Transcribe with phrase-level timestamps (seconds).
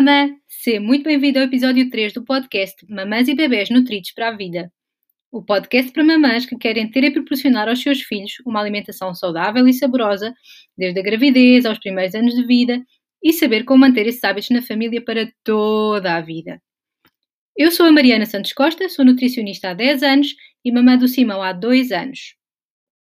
[0.00, 0.34] mamã!
[0.48, 4.72] Seja muito bem-vindo ao episódio 3 do podcast Mamãs e Bebés Nutridos para a Vida.
[5.30, 9.68] O podcast para mamãs que querem ter e proporcionar aos seus filhos uma alimentação saudável
[9.68, 10.34] e saborosa,
[10.74, 12.82] desde a gravidez aos primeiros anos de vida,
[13.22, 16.62] e saber como manter esses hábitos na família para toda a vida.
[17.54, 21.42] Eu sou a Mariana Santos Costa, sou nutricionista há 10 anos e mamã do Simão
[21.42, 22.36] há 2 anos.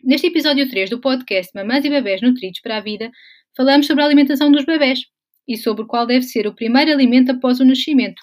[0.02, 3.12] Neste episódio 3 do podcast Mamãs e Bebés Nutridos para a Vida,
[3.58, 5.02] falamos sobre a alimentação dos bebés
[5.48, 8.22] e sobre qual deve ser o primeiro alimento após o nascimento.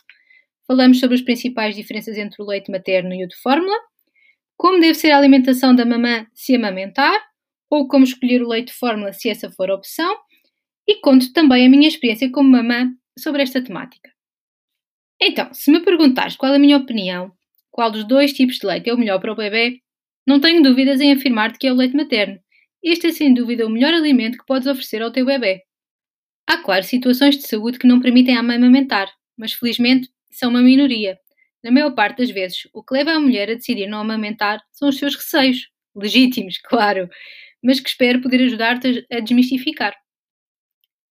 [0.66, 3.77] Falamos sobre as principais diferenças entre o leite materno e o de fórmula,
[4.56, 7.20] como deve ser a alimentação da mamã se amamentar,
[7.70, 10.16] ou como escolher o leite de fórmula se essa for a opção,
[10.87, 14.10] e conto também a minha experiência como mamã sobre esta temática.
[15.20, 17.32] Então, se me perguntares qual é a minha opinião,
[17.70, 19.80] qual dos dois tipos de leite é o melhor para o bebê,
[20.26, 22.38] não tenho dúvidas em afirmar-te que é o leite materno.
[22.82, 25.63] Este é sem dúvida o melhor alimento que podes oferecer ao teu bebê.
[26.46, 31.18] Há, claro, situações de saúde que não permitem amamentar, mas felizmente são uma minoria.
[31.62, 34.88] Na maior parte das vezes, o que leva a mulher a decidir não amamentar são
[34.88, 37.09] os seus receios, legítimos, claro,
[37.62, 39.95] mas que espero poder ajudar-te a desmistificar.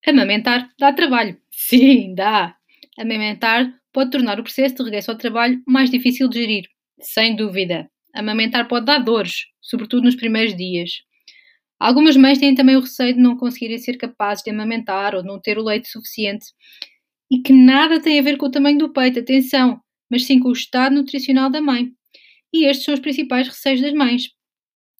[0.06, 1.38] Amamentar dá trabalho.
[1.52, 2.56] Sim, dá.
[2.98, 6.66] Amamentar pode tornar o processo de regresso ao trabalho mais difícil de gerir.
[7.02, 7.90] Sem dúvida.
[8.14, 10.92] Amamentar pode dar dores, sobretudo nos primeiros dias.
[11.84, 15.28] Algumas mães têm também o receio de não conseguirem ser capazes de amamentar ou de
[15.28, 16.46] não ter o leite suficiente
[17.30, 20.48] e que nada tem a ver com o tamanho do peito, atenção, mas sim com
[20.48, 21.90] o estado nutricional da mãe.
[22.54, 24.30] E estes são os principais receios das mães,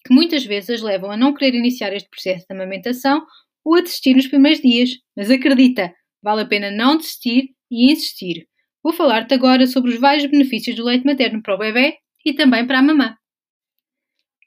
[0.06, 3.24] que muitas vezes as levam a não querer iniciar este processo de amamentação
[3.64, 4.90] ou a desistir nos primeiros dias.
[5.16, 5.90] Mas acredita,
[6.22, 8.46] vale a pena não desistir e insistir.
[8.82, 12.66] Vou falar-te agora sobre os vários benefícios do leite materno para o bebê e também
[12.66, 13.16] para a mamã.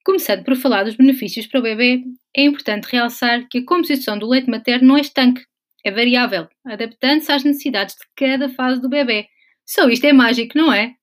[0.08, 2.02] Começando por falar dos benefícios para o bebê,
[2.34, 5.44] é importante realçar que a composição do leite materno não é estanque,
[5.84, 9.28] é variável, adaptando-se às necessidades de cada fase do bebê.
[9.66, 10.94] Só isto é mágico, não é?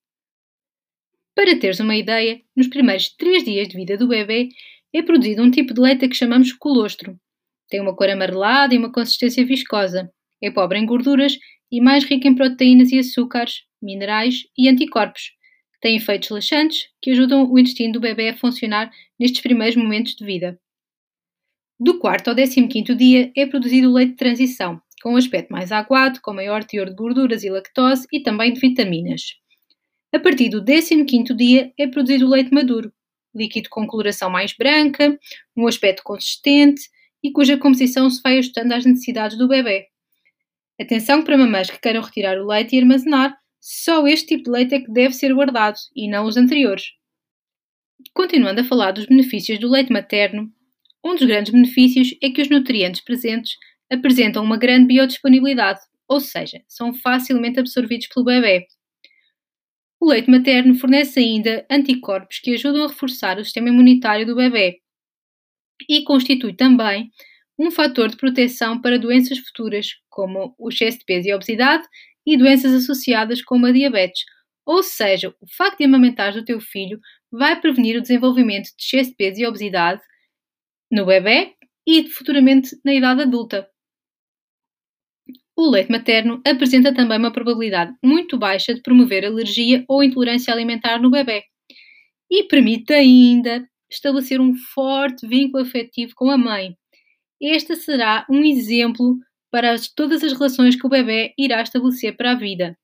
[1.34, 4.48] Para teres uma ideia, nos primeiros 3 dias de vida do bebê
[4.91, 7.15] é produzido um tipo de leite que chamamos colostro.
[7.69, 10.10] Tem uma cor amarelada e uma consistência viscosa.
[10.42, 11.36] É pobre em gorduras
[11.71, 15.25] e mais rico em proteínas e açúcares, minerais e anticorpos
[15.84, 18.91] tem efeitos laxantes que ajudam o intestino do bebê a funcionar
[19.21, 20.59] nestes primeiros momentos de vida.
[21.78, 25.53] Do quarto ao décimo quinto dia é produzido o leite de transição, com um aspecto
[25.53, 29.34] mais aguado, com maior teor de gorduras e lactose e também de vitaminas.
[30.11, 32.91] A partir do décimo quinto dia é produzido o leite maduro,
[33.34, 35.19] líquido com coloração mais branca,
[35.55, 36.81] um aspecto consistente
[37.22, 39.89] e cuja composição se vai ajustando às necessidades do bebê.
[40.81, 44.75] Atenção para mamães que queiram retirar o leite e armazenar, só este tipo de leite
[44.75, 46.84] é que deve ser guardado e não os anteriores.
[48.12, 50.52] Continuando a falar dos benefícios do leite materno,
[51.02, 53.54] um dos grandes benefícios é que os nutrientes presentes
[53.91, 58.66] apresentam uma grande biodisponibilidade, ou seja, são facilmente absorvidos pelo bebê.
[59.98, 64.82] O leite materno fornece ainda anticorpos que ajudam a reforçar o sistema imunitário do bebê
[65.88, 67.10] e constitui também
[67.58, 71.88] um fator de proteção para doenças futuras, como o excesso de peso e obesidade
[72.26, 74.24] e doenças associadas como a diabetes.
[74.66, 76.98] Ou seja, o facto de amamentar o teu filho
[77.30, 80.00] vai prevenir o desenvolvimento de excesso de peso e obesidade
[80.90, 81.54] no bebê
[81.86, 83.68] e futuramente na idade adulta.
[85.56, 91.00] O leite materno apresenta também uma probabilidade muito baixa de promover alergia ou intolerância alimentar
[91.00, 91.44] no bebê
[92.30, 96.76] e permite ainda estabelecer um forte vínculo afetivo com a mãe.
[97.41, 99.16] Este será um exemplo
[99.54, 102.76] para as, todas as relações que o bebê irá estabelecer para a vida.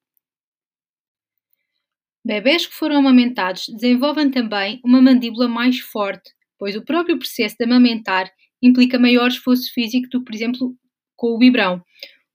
[2.25, 7.65] Bebés que foram amamentados desenvolvem também uma mandíbula mais forte, pois o próprio processo de
[7.65, 8.31] amamentar
[8.63, 10.77] implica maior esforço físico do que, por exemplo,
[11.17, 11.83] com o biberão,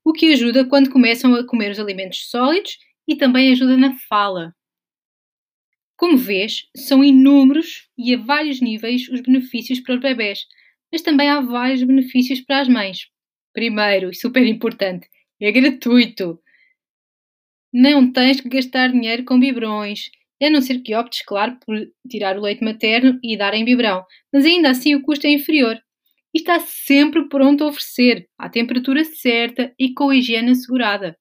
[0.04, 4.54] o que ajuda quando começam a comer os alimentos sólidos e também ajuda na fala.
[5.96, 10.46] Como vês, são inúmeros e a vários níveis os benefícios para os bebés,
[10.92, 13.15] mas também há vários benefícios para as mães.
[13.56, 15.08] Primeiro, super importante,
[15.42, 16.38] é gratuito.
[17.74, 20.12] Não tens que gastar dinheiro com biberões,
[20.44, 21.76] a não ser que optes, claro, por
[22.10, 25.80] tirar o leite materno e dar em biberão, mas ainda assim o custo é inferior.
[26.34, 31.18] E está sempre pronto a oferecer, à temperatura certa e com a higiene assegurada.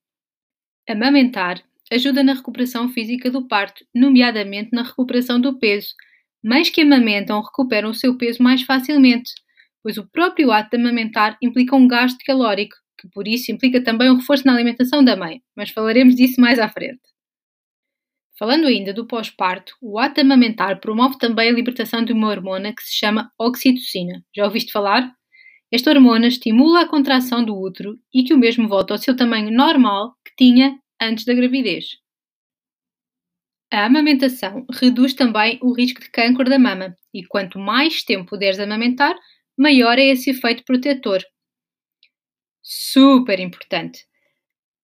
[0.88, 5.94] Amamentar ajuda na recuperação física do parto, nomeadamente na recuperação do peso.
[6.42, 9.30] Mães que amamentam recuperam o seu peso mais facilmente
[9.84, 14.10] pois o próprio ato de amamentar implica um gasto calórico, que por isso implica também
[14.10, 17.02] um reforço na alimentação da mãe, mas falaremos disso mais à frente.
[18.38, 22.74] Falando ainda do pós-parto, o ato de amamentar promove também a libertação de uma hormona
[22.74, 24.24] que se chama oxitocina.
[24.34, 25.12] Já ouviste falar?
[25.70, 29.50] Esta hormona estimula a contração do útero e que o mesmo volta ao seu tamanho
[29.50, 31.84] normal, que tinha antes da gravidez.
[33.70, 38.58] A amamentação reduz também o risco de câncer da mama e quanto mais tempo puderes
[38.58, 39.14] amamentar,
[39.56, 41.22] maior é esse efeito protetor.
[42.62, 44.06] Super importante!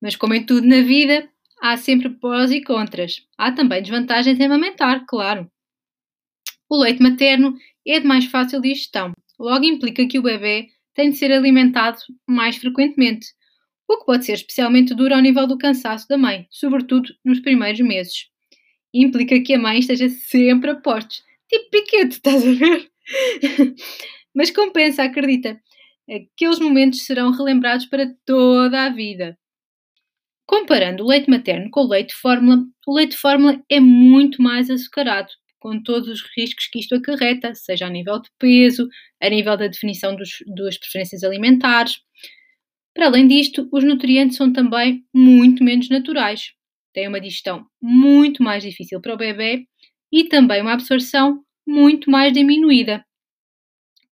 [0.00, 1.28] Mas como em tudo na vida,
[1.61, 3.26] há sempre prós e contras.
[3.37, 5.50] Há também desvantagens em amamentar, claro.
[6.69, 7.56] O leite materno
[7.87, 12.56] é de mais fácil digestão, logo implica que o bebê tem de ser alimentado mais
[12.56, 13.26] frequentemente,
[13.88, 17.81] o que pode ser especialmente duro ao nível do cansaço da mãe, sobretudo nos primeiros
[17.81, 18.26] meses.
[18.94, 22.90] Implica que a mãe esteja sempre a postos, tipo piquete, estás a ver?
[24.35, 25.61] Mas compensa, acredita.
[26.09, 29.38] Aqueles momentos serão relembrados para toda a vida.
[30.47, 35.31] Comparando o leite materno com o leite fórmula, o leite fórmula é muito mais açucarado,
[35.61, 38.88] com todos os riscos que isto acarreta, seja a nível de peso,
[39.23, 42.00] a nível da definição dos, das preferências alimentares.
[42.93, 46.53] Para além disto, os nutrientes são também muito menos naturais,
[46.93, 49.67] têm uma digestão muito mais difícil para o bebê
[50.12, 53.05] e também uma absorção muito mais diminuída.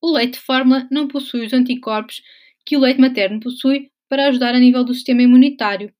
[0.07, 2.21] O leite fórmula não possui os anticorpos
[2.65, 5.93] que o leite materno possui para ajudar a nível do sistema imunitário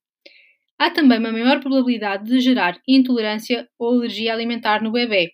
[0.78, 5.32] há também uma maior probabilidade de gerar intolerância ou alergia alimentar no bebê.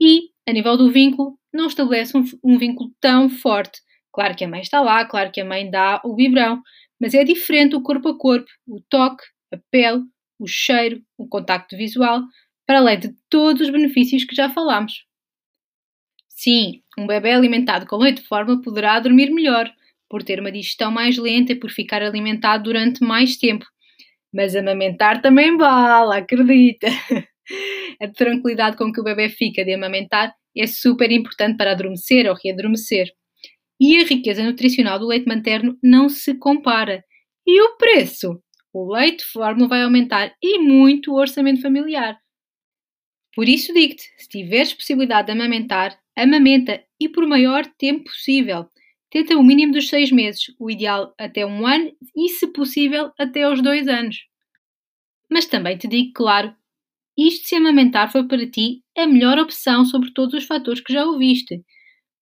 [0.00, 3.82] E, a nível do vínculo, não estabelece um, um vínculo tão forte.
[4.10, 6.62] Claro que a mãe está lá, claro que a mãe dá o biberão,
[6.98, 10.04] mas é diferente o corpo a corpo, o toque, a pele,
[10.38, 12.22] o cheiro, o contacto visual,
[12.66, 15.09] para além de todos os benefícios que já falámos.
[16.42, 19.70] Sim, um bebê alimentado com leite de forma poderá dormir melhor,
[20.08, 23.66] por ter uma digestão mais lenta e por ficar alimentado durante mais tempo,
[24.32, 26.86] mas amamentar também vale, acredita.
[28.00, 32.34] A tranquilidade com que o bebê fica de amamentar é super importante para adormecer ou
[32.42, 33.08] readormecer.
[33.78, 37.04] E a riqueza nutricional do leite materno não se compara.
[37.46, 38.42] E o preço?
[38.72, 42.16] O leite fórmula vai aumentar e muito o orçamento familiar.
[43.34, 48.66] Por isso digo-te, se tiveres possibilidade de amamentar, amamenta e por maior tempo possível.
[49.10, 53.42] Tenta o mínimo dos seis meses, o ideal até um ano e, se possível, até
[53.42, 54.16] aos dois anos.
[55.30, 56.54] Mas também te digo, claro,
[57.18, 61.04] isto se amamentar for para ti a melhor opção sobre todos os fatores que já
[61.04, 61.62] ouviste.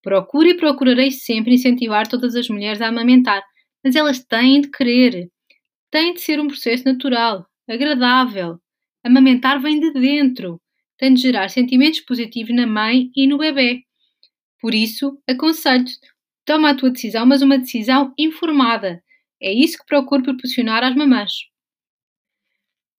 [0.01, 3.43] Procuro e procurarei sempre incentivar todas as mulheres a amamentar,
[3.83, 5.29] mas elas têm de querer.
[5.91, 8.59] Tem de ser um processo natural, agradável.
[9.03, 10.61] Amamentar vem de dentro.
[10.97, 13.83] Tem de gerar sentimentos positivos na mãe e no bebê.
[14.61, 15.99] Por isso, aconselho-te,
[16.49, 19.03] Toma a tua decisão, mas uma decisão informada.
[19.39, 21.31] É isso que procuro proporcionar às mamãs.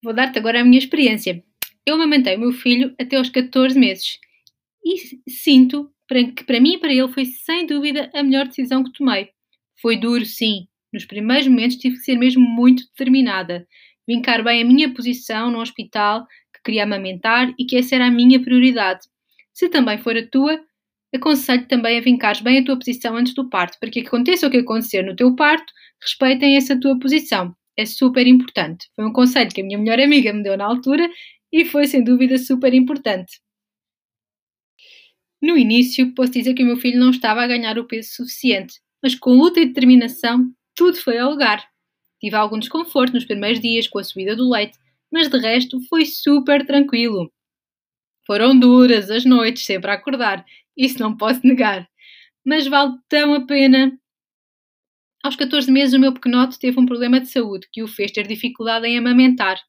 [0.00, 1.42] Vou dar-te agora a minha experiência.
[1.84, 4.20] Eu amamentei o meu filho até aos 14 meses
[4.84, 5.90] e sinto
[6.36, 9.30] que para mim e para ele foi sem dúvida a melhor decisão que tomei.
[9.82, 10.68] Foi duro, sim.
[10.92, 13.66] Nos primeiros momentos tive que ser mesmo muito determinada.
[14.06, 16.24] Vincar bem a minha posição no hospital,
[16.54, 19.08] que queria amamentar e que essa era a minha prioridade.
[19.52, 20.64] Se também for a tua,
[21.14, 24.50] aconselho também a vincares bem a tua posição antes do parto, para que aconteça o
[24.50, 27.54] que acontecer no teu parto, respeitem essa tua posição.
[27.76, 28.88] É super importante.
[28.94, 31.08] Foi um conselho que a minha melhor amiga me deu na altura
[31.52, 33.40] e foi sem dúvida super importante.
[35.42, 38.74] No início, posso dizer que o meu filho não estava a ganhar o peso suficiente,
[39.02, 41.66] mas com luta e determinação, tudo foi ao lugar.
[42.20, 44.76] Tive algum desconforto nos primeiros dias com a subida do leite,
[45.10, 47.32] mas de resto foi super tranquilo.
[48.26, 50.44] Foram duras as noites, sempre a acordar,
[50.84, 51.88] isso não posso negar.
[52.44, 53.98] Mas vale tão a pena.
[55.22, 58.26] Aos 14 meses, o meu pequenote teve um problema de saúde que o fez ter
[58.26, 59.60] dificuldade em amamentar.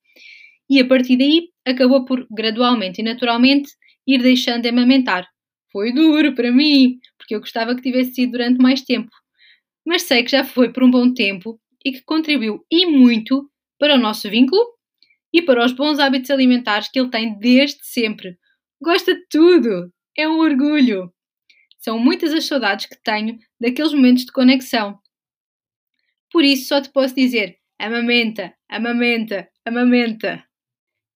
[0.70, 3.70] E a partir daí, acabou por, gradualmente e naturalmente,
[4.08, 5.27] ir deixando de amamentar.
[5.72, 9.12] Foi duro para mim, porque eu gostava que tivesse sido durante mais tempo.
[9.86, 13.50] Mas sei que já foi por um bom tempo e que contribuiu e muito
[13.80, 14.62] para o nosso vínculo
[15.34, 18.38] e para os bons hábitos alimentares que ele tem desde sempre,
[18.82, 19.94] Gosta de tudo!
[20.18, 21.13] É um orgulho!
[21.80, 25.00] São muitas as saudades que tenho daqueles momentos de conexão.
[26.32, 30.46] Por isso só te posso dizer: amamenta, amamenta, amamenta.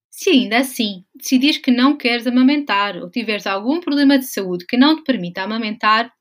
[0.10, 4.78] Se ainda assim decidires que não queres amamentar ou tiveres algum problema de saúde que
[4.78, 6.12] não te permita amamentar,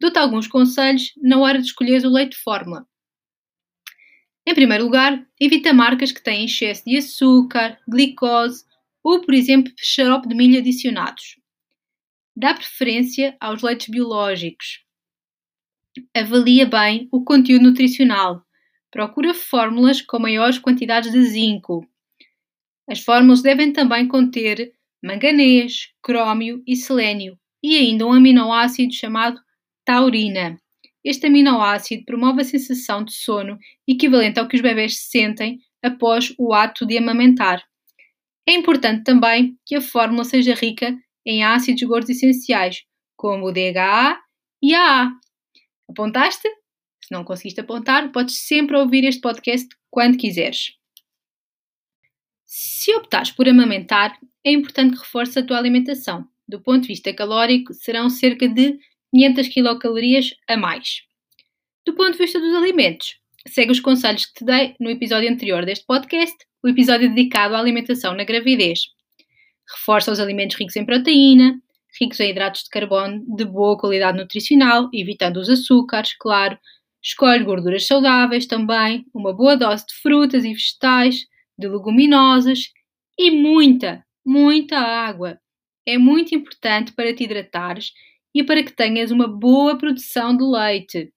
[0.00, 2.86] dou-te alguns conselhos na hora de escolheres o leite fórmula.
[4.46, 8.64] Em primeiro lugar, evita marcas que têm excesso de açúcar, glicose
[9.02, 11.36] ou, por exemplo, xarope de milho adicionados.
[12.36, 14.84] Dá preferência aos leites biológicos.
[16.12, 18.42] Avalia bem o conteúdo nutricional.
[18.90, 21.86] Procura fórmulas com maiores quantidades de zinco.
[22.88, 29.40] As fórmulas devem também conter manganês, crômio e selênio e ainda um aminoácido chamado
[29.84, 30.58] taurina.
[31.04, 36.52] Este aminoácido promove a sensação de sono equivalente ao que os bebés sentem após o
[36.52, 37.62] ato de amamentar.
[38.44, 42.84] É importante também que a fórmula seja rica em ácidos gordos essenciais,
[43.16, 44.20] como o DHA
[44.62, 45.12] e a A.
[45.88, 46.48] Apontaste?
[47.04, 50.72] Se não conseguiste apontar, podes sempre ouvir este podcast quando quiseres.
[52.46, 56.26] Se optares por amamentar, é importante que reforces a tua alimentação.
[56.46, 58.78] Do ponto de vista calórico, serão cerca de
[59.14, 61.02] 500 quilocalorias a mais.
[61.86, 65.64] Do ponto de vista dos alimentos, segue os conselhos que te dei no episódio anterior
[65.64, 68.80] deste podcast, o episódio dedicado à alimentação na gravidez.
[69.70, 71.60] Reforça os alimentos ricos em proteína,
[72.00, 76.58] ricos em hidratos de carbono de boa qualidade nutricional, evitando os açúcares, claro.
[77.02, 81.26] Escolhe gorduras saudáveis também, uma boa dose de frutas e vegetais,
[81.58, 82.70] de leguminosas
[83.18, 85.38] e muita, muita água.
[85.86, 87.92] É muito importante para te hidratares
[88.34, 91.12] e para que tenhas uma boa produção de leite.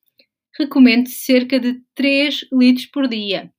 [0.57, 3.51] Recomendo cerca de 3 litros por dia.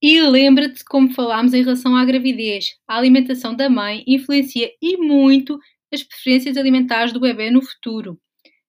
[0.00, 2.76] E lembra-te como falámos em relação à gravidez.
[2.86, 5.58] A alimentação da mãe influencia e muito
[5.92, 8.16] as preferências alimentares do bebê no futuro.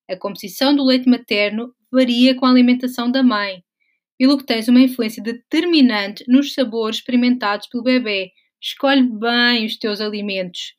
[0.08, 3.62] A composição do leite materno varia com a alimentação da mãe,
[4.18, 8.32] pelo que tens uma influência determinante nos sabores experimentados pelo bebê.
[8.60, 10.74] Escolhe bem os teus alimentos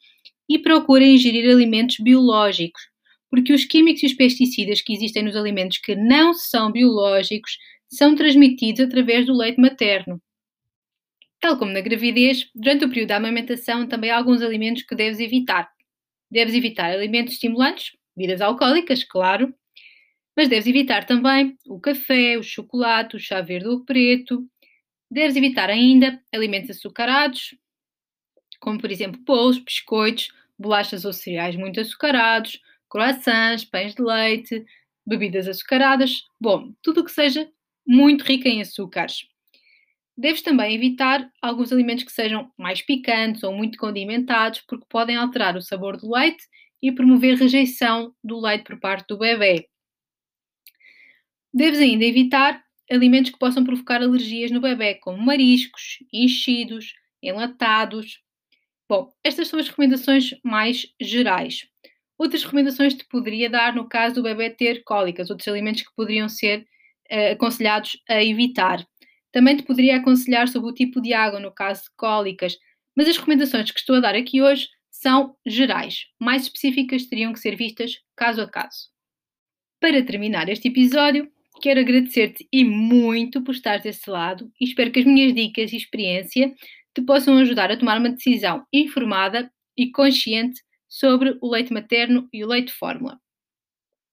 [0.49, 2.81] e procura ingerir alimentos biológicos,
[3.29, 8.15] porque os químicos e os pesticidas que existem nos alimentos que não são biológicos são
[8.15, 10.21] transmitidos através do leite materno.
[11.41, 15.19] Tal como na gravidez, durante o período da amamentação também há alguns alimentos que deves
[15.19, 15.69] evitar.
[16.31, 19.53] Deves evitar alimentos estimulantes, bebidas alcoólicas, claro,
[20.37, 24.47] mas deves evitar também o café, o chocolate, o chá verde ou preto.
[25.11, 27.55] Deves evitar ainda alimentos açucarados,
[28.59, 34.65] como por exemplo bolos, biscoitos, bolachas ou cereais muito açucarados, croissants, pães de leite,
[35.05, 37.49] bebidas açucaradas, bom, tudo o que seja
[37.85, 39.30] muito rico em açúcares.
[40.21, 45.57] Deves também evitar alguns alimentos que sejam mais picantes ou muito condimentados, porque podem alterar
[45.57, 46.43] o sabor do leite
[46.79, 49.67] e promover rejeição do leite por parte do bebê.
[51.51, 58.19] Deves ainda evitar alimentos que possam provocar alergias no bebê, como mariscos, enchidos, enlatados.
[58.87, 61.67] Bom, estas são as recomendações mais gerais.
[62.15, 66.29] Outras recomendações te poderia dar no caso do bebê ter cólicas, outros alimentos que poderiam
[66.29, 66.59] ser
[67.11, 68.85] uh, aconselhados a evitar.
[69.31, 72.57] Também te poderia aconselhar sobre o tipo de água no caso de cólicas,
[72.95, 76.05] mas as recomendações que estou a dar aqui hoje são gerais.
[76.19, 78.89] Mais específicas teriam que ser vistas caso a caso.
[79.79, 84.99] Para terminar este episódio, quero agradecer-te e muito por estar desse lado e espero que
[84.99, 86.53] as minhas dicas e experiência
[86.93, 92.43] te possam ajudar a tomar uma decisão informada e consciente sobre o leite materno e
[92.43, 93.19] o leite fórmula.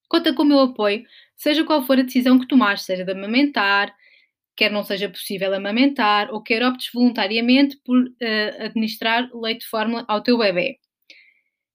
[0.09, 1.05] Conta com o meu apoio,
[1.37, 3.95] seja qual for a decisão que tomares, seja de amamentar,
[4.59, 10.05] quer não seja possível amamentar ou quer optes voluntariamente por uh, administrar leite de fórmula
[10.09, 10.79] ao teu bebê.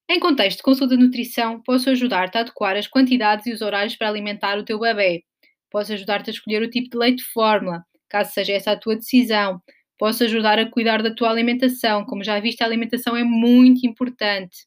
[0.10, 3.96] Em contexto de consulta de nutrição, posso ajudar-te a adequar as quantidades e os horários
[3.96, 5.24] para alimentar o teu bebê.
[5.72, 8.98] Posso ajudar-te a escolher o tipo de leite de fórmula, caso seja essa a tua
[8.98, 9.62] decisão.
[9.98, 12.04] Posso ajudar a cuidar da tua alimentação.
[12.06, 14.58] Como já viste, a alimentação é muito importante.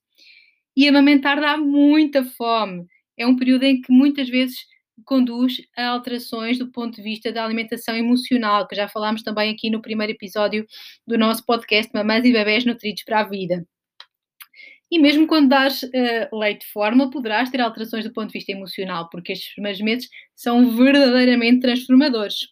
[0.75, 2.87] E amamentar dá muita fome.
[3.19, 4.57] É um período em que muitas vezes
[5.05, 9.71] conduz a alterações do ponto de vista da alimentação emocional, que já falámos também aqui
[9.71, 10.67] no primeiro episódio
[11.07, 13.67] do nosso podcast Mamães e Bebés Nutridos para a Vida.
[14.91, 18.53] E mesmo quando dás uh, leite de forma, poderás ter alterações do ponto de vista
[18.53, 22.49] emocional, porque estes primeiros meses são verdadeiramente transformadores.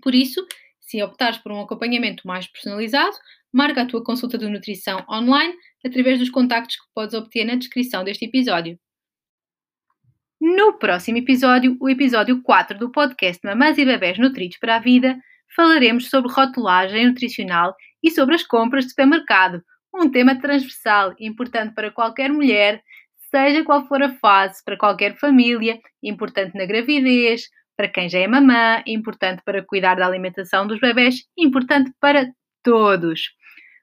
[0.00, 0.46] Por isso,
[0.80, 3.16] se optares por um acompanhamento mais personalizado,
[3.52, 8.04] marca a tua consulta de nutrição online através dos contactos que podes obter na descrição
[8.04, 8.78] deste episódio.
[10.46, 15.16] No próximo episódio, o episódio 4 do podcast Mamães e Bebés Nutridos para a Vida,
[15.56, 19.62] falaremos sobre rotulagem nutricional e sobre as compras de supermercado,
[19.94, 22.82] um tema transversal importante para qualquer mulher,
[23.30, 28.26] seja qual for a fase, para qualquer família, importante na gravidez, para quem já é
[28.26, 32.28] mamã, importante para cuidar da alimentação dos bebés, importante para
[32.62, 33.30] todos.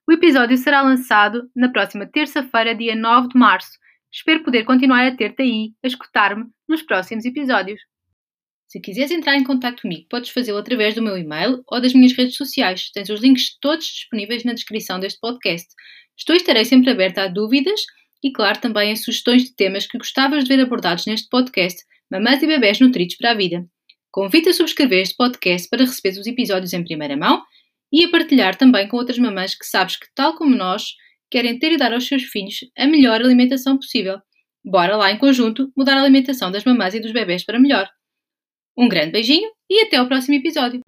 [0.08, 5.16] O episódio será lançado na próxima terça-feira, dia 9 de março Espero poder continuar a
[5.16, 7.80] ter-te aí, a escutar-me nos próximos episódios.
[8.68, 12.14] Se quiseres entrar em contato comigo, podes fazê-lo através do meu e-mail ou das minhas
[12.14, 12.90] redes sociais.
[12.94, 15.68] Tens os links todos disponíveis na descrição deste podcast.
[16.18, 17.82] Estou e estarei sempre aberta a dúvidas
[18.24, 22.44] e, claro, também a sugestões de temas que gostavas de ver abordados neste podcast, Mamães
[22.44, 23.66] e Bebés Nutridos para a Vida.
[24.12, 27.42] Convido a subscrever este podcast para receber os episódios em primeira mão
[27.92, 30.94] e a partilhar também com outras mamães que sabes que, tal como nós,
[31.32, 34.20] querem ter e dar aos seus filhos a melhor alimentação possível.
[34.64, 37.90] Bora lá em conjunto mudar a alimentação das mamás e dos bebés para melhor.
[38.78, 40.82] Um grande beijinho e até ao próximo episódio.